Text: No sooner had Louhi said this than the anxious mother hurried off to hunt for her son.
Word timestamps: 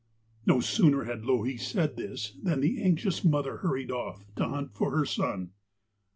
No 0.47 0.61
sooner 0.61 1.03
had 1.03 1.25
Louhi 1.25 1.57
said 1.57 1.95
this 1.95 2.31
than 2.41 2.59
the 2.61 2.81
anxious 2.81 3.23
mother 3.23 3.57
hurried 3.57 3.91
off 3.91 4.25
to 4.37 4.47
hunt 4.47 4.73
for 4.73 4.89
her 4.97 5.05
son. 5.05 5.51